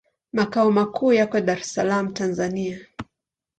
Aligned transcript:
Makao 0.33 0.71
makuu 0.71 1.11
yako 1.13 1.41
Dar 1.51 1.59
es 1.67 1.71
Salaam, 1.75 2.11
Tanzania. 2.13 2.87